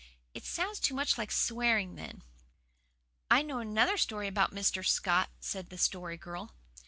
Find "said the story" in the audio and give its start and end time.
5.39-6.17